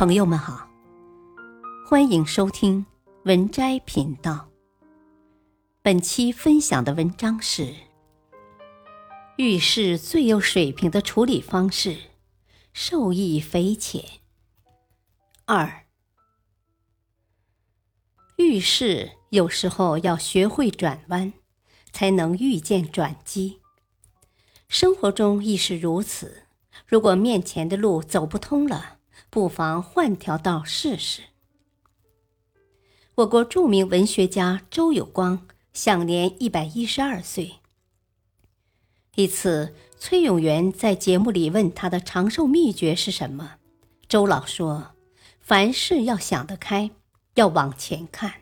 [0.00, 0.66] 朋友们好，
[1.86, 2.86] 欢迎收听
[3.24, 4.48] 文摘频道。
[5.82, 7.74] 本期分享的文章是：
[9.36, 11.98] 遇事最有水平的处理方式，
[12.72, 14.02] 受益匪浅。
[15.44, 15.84] 二，
[18.38, 21.34] 遇事有时候要学会转弯，
[21.92, 23.60] 才能遇见转机。
[24.66, 26.44] 生活中亦是如此。
[26.86, 28.99] 如果面前的路走不通了，
[29.30, 31.22] 不妨换条道试试。
[33.14, 37.52] 我国著名文学家周有光享年一百一十二岁。
[39.14, 43.56] 一次，崔永元在节目里问他的长寿秘诀是什么，
[44.08, 44.94] 周老说
[45.40, 46.90] ：“凡事要想得开，
[47.34, 48.34] 要往前看。”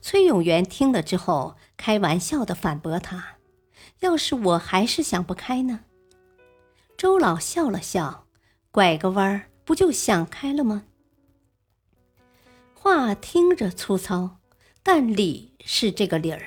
[0.00, 3.36] 崔永元听了之后，开玩笑的反驳他
[4.00, 5.80] ：“要是我还是想不开呢？”
[6.98, 8.26] 周老笑了笑，
[8.70, 10.84] 拐个弯儿，不就想开了吗？
[12.74, 14.38] 话听着粗糙，
[14.82, 16.42] 但理是这个理儿。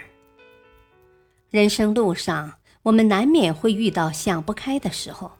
[1.49, 5.31] 人生路上，我们难免会遇到想不开的时候，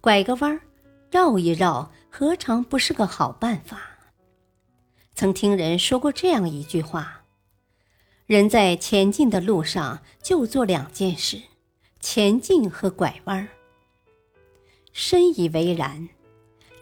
[0.00, 0.60] 拐个弯儿，
[1.10, 3.80] 绕一绕，何尝不是个好办法？
[5.14, 7.24] 曾听人说过这样一句话：
[8.26, 11.40] 人在前进的路上，就做两件事：
[12.00, 13.48] 前进和拐弯儿。
[14.92, 16.08] 深以为然，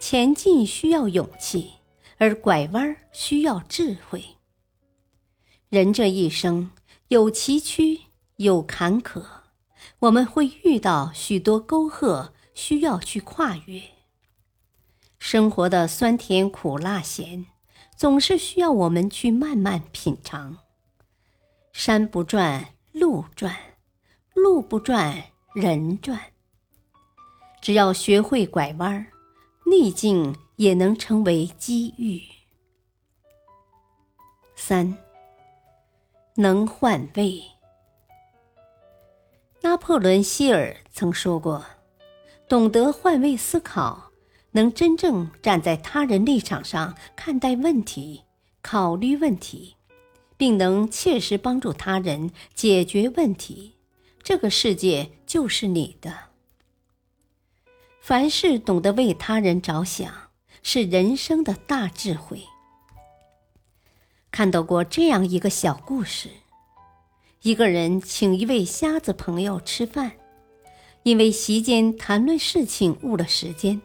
[0.06, 1.77] 前进需要勇气，
[2.19, 4.22] 而拐弯需要智慧。
[5.70, 6.70] 人这一生
[7.08, 8.02] 有崎岖，
[8.36, 9.25] 有坎坷，
[10.00, 13.80] 我们会遇到许多沟壑，需要去跨越。
[15.19, 17.47] 生活的酸甜苦辣咸，
[17.97, 20.58] 总是需要我们去慢慢品尝。
[21.72, 23.56] 山不转路转，
[24.34, 26.20] 路不转人转。
[27.62, 29.06] 只要学会拐弯儿，
[29.66, 32.22] 逆境也能成为机遇。
[34.54, 34.96] 三，
[36.36, 37.42] 能换位。
[39.62, 41.64] 拿破仑·希尔曾说过
[42.48, 44.10] ：“懂得换位思考，
[44.53, 48.24] 能真正站在他人立场上看待问题、
[48.60, 49.76] 考虑问题，
[50.36, 53.76] 并能切实帮助他人解决问题，
[54.22, 56.12] 这个世界就是你的。”
[58.06, 60.12] 凡事懂得为他人着想，
[60.62, 62.42] 是人生的大智慧。
[64.31, 66.28] 看到过这样一个小故事：
[67.41, 70.12] 一个人请一位瞎子朋友吃饭，
[71.04, 73.81] 因为席间谈论事情误了时间，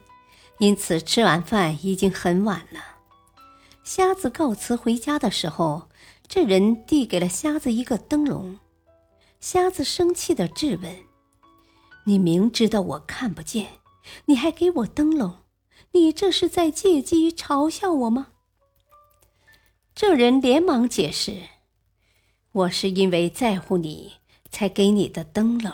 [0.58, 2.84] 因此吃完饭已经很晚了。
[3.86, 5.88] 瞎子告辞回家的时候，
[6.28, 8.60] 这人递给了瞎子一个灯笼。
[9.40, 10.94] 瞎子生气地质问
[12.04, 13.68] ：“你明知道我看不见。”
[14.26, 15.38] 你还给我灯笼，
[15.92, 18.28] 你这是在借机嘲笑我吗？
[19.96, 21.44] 这人连忙解释
[22.54, 24.14] ：“我是因为在乎你
[24.50, 25.74] 才给你的灯笼。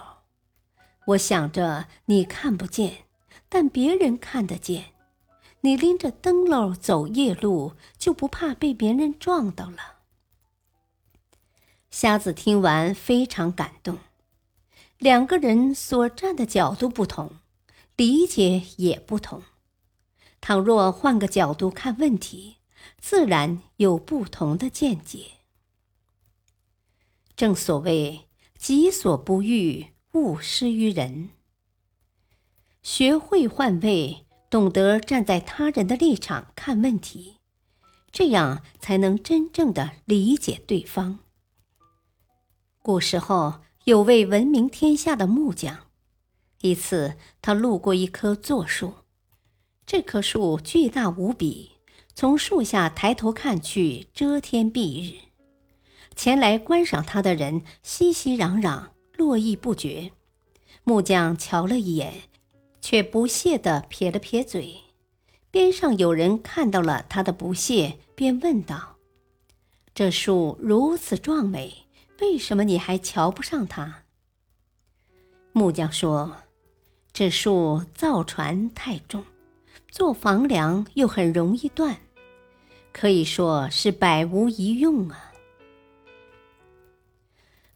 [1.08, 3.06] 我想着你看不见，
[3.48, 4.94] 但别人看得见。
[5.62, 9.98] 你拎着灯笼走夜路，就不怕被别人撞到了？”
[11.92, 14.00] 瞎子听完非常感动。
[14.98, 17.32] 两个人所站的角度不同。
[17.96, 19.44] 理解也不同，
[20.42, 22.58] 倘若换个角度看问题，
[23.00, 25.28] 自然有不同的见解。
[27.38, 28.28] 正所谓
[28.60, 31.30] “己所不欲，勿施于人”。
[32.84, 37.38] 学会换位，懂得站在他人的立场看问题，
[38.12, 41.20] 这样才能真正的理解对方。
[42.82, 45.85] 古时候有位闻名天下的木匠。
[46.66, 48.96] 一次，他路过一棵座树，
[49.86, 51.74] 这棵树巨大无比，
[52.16, 55.26] 从树下抬头看去，遮天蔽日。
[56.16, 60.12] 前来观赏它的人熙熙攘攘，络绎不绝。
[60.84, 62.24] 木匠瞧了一眼，
[62.82, 64.78] 却不屑地撇了撇嘴。
[65.52, 68.96] 边上有人看到了他的不屑，便问道
[69.94, 71.86] ：“这树如此壮美，
[72.22, 74.06] 为什么你还瞧不上它？”
[75.54, 76.38] 木匠说。
[77.18, 79.24] 这树造船太重，
[79.90, 81.96] 做房梁又很容易断，
[82.92, 85.32] 可以说是百无一用啊。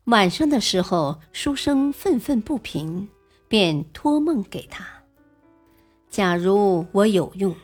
[0.04, 3.08] 晚上的时候，书生愤愤不平，
[3.48, 4.86] 便托梦给他
[6.12, 7.56] ：“假如我有用，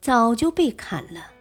[0.00, 1.32] 早就被砍了。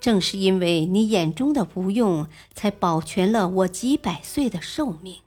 [0.00, 5.18] 正是因为你眼中的无用，才保全了我几百岁的寿命。”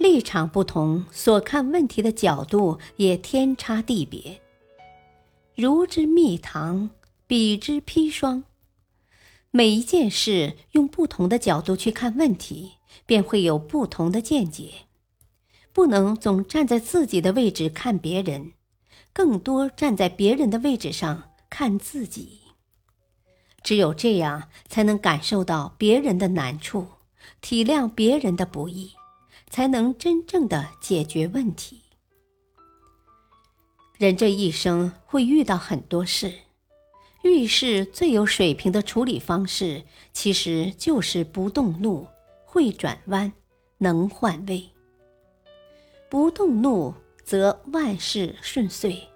[0.00, 4.40] 立场不同，所看问题的角度也天差地别。
[5.54, 6.88] 如之蜜糖，
[7.26, 8.44] 彼之砒霜。
[9.50, 14.70] 每一件事用不同的角度去看问题，便会有不同的见解。
[15.70, 18.52] 不能总站在自己的位置看别人，
[19.12, 22.38] 更多站在别人的位置上看自己。
[23.62, 26.86] 只有这样，才能感受到别人的难处，
[27.42, 28.92] 体谅别人的不易，
[29.50, 31.82] 才能真正的解决问题。
[33.98, 36.32] 人这一生会遇到很多事，
[37.22, 42.06] 遇事最有水平的处理方式，其实就是不动怒，
[42.46, 43.30] 会转弯，
[43.76, 44.70] 能换位。
[46.08, 49.08] 不动怒，则万事顺遂；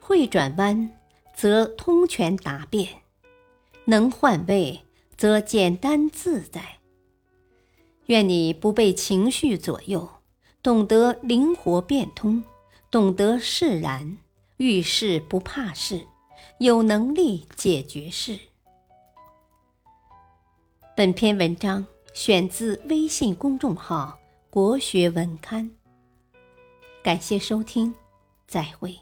[0.00, 0.90] 会转弯，
[1.34, 2.86] 则通权达变；
[3.86, 4.82] 能换位，
[5.16, 6.77] 则简单自在。
[8.08, 10.08] 愿你不被情绪左右，
[10.62, 12.42] 懂得灵活变通。
[12.90, 14.16] 懂得释然，
[14.56, 16.06] 遇事不怕事，
[16.58, 18.38] 有能力解决事。
[20.96, 24.18] 本篇文章选自微信公众号
[24.48, 25.70] “国学文刊”，
[27.04, 27.94] 感谢收听，
[28.46, 28.98] 再会。